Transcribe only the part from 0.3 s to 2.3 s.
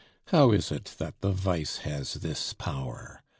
is it that the vice has